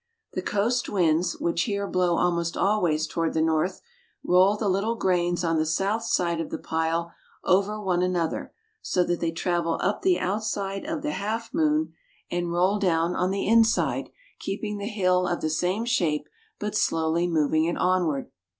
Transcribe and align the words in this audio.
The 0.33 0.41
coast 0.41 0.89
winds, 0.89 1.37
which 1.39 1.65
here 1.65 1.87
blow 1.87 2.15
almost 2.17 2.57
always 2.57 3.05
toward 3.05 3.35
the 3.35 3.39
north, 3.43 3.81
roll 4.23 4.57
the 4.57 4.67
little 4.67 4.95
grains 4.95 5.43
on 5.43 5.57
the 5.59 5.65
south 5.67 6.05
side 6.05 6.41
of 6.41 6.49
the 6.49 6.57
pile 6.57 7.13
over 7.43 7.79
one 7.79 8.01
another, 8.01 8.51
so 8.81 9.03
that 9.03 9.19
they 9.19 9.31
travel 9.31 9.77
up 9.79 10.01
the 10.01 10.17
outside 10.19 10.85
of 10.87 11.03
the 11.03 11.11
half 11.11 11.53
moon 11.53 11.93
and 12.31 12.51
roll 12.51 12.79
down 12.79 13.15
on 13.15 13.29
52 13.29 13.29
PERU. 13.29 13.31
the 13.31 13.47
inside, 13.55 14.09
keeping 14.39 14.77
the 14.79 14.87
hill 14.87 15.27
of 15.27 15.39
the 15.41 15.51
same 15.51 15.85
shape, 15.85 16.27
but 16.57 16.75
slowly 16.75 17.27
moving 17.27 17.65
it 17.65 17.77
onward. 17.77 18.31